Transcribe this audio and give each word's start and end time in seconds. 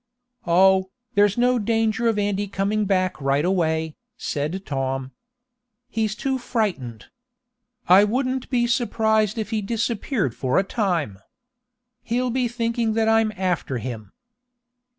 "Oh, 0.47 0.89
there's 1.13 1.37
no 1.37 1.59
danger 1.59 2.07
of 2.07 2.17
Andy 2.17 2.47
coming 2.47 2.85
back 2.85 3.21
right 3.21 3.45
away," 3.45 3.95
said 4.17 4.65
Tom. 4.65 5.11
"He's 5.91 6.15
too 6.15 6.39
frightened. 6.39 7.05
I 7.87 8.03
wouldn't 8.03 8.49
be 8.49 8.65
surprised 8.65 9.37
if 9.37 9.51
he 9.51 9.61
disappeared 9.61 10.33
for 10.33 10.57
a 10.57 10.63
time. 10.63 11.19
He'll 12.01 12.31
be 12.31 12.47
thinking 12.47 12.93
that 12.93 13.07
I'm 13.07 13.31
after 13.37 13.77
him." 13.77 14.11